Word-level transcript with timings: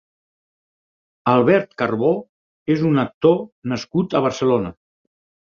Albert 1.33 1.75
Carbó 1.81 2.09
és 2.77 2.83
un 2.93 3.03
actor 3.05 3.39
nascut 3.75 4.19
a 4.19 4.25
Barcelona. 4.31 4.75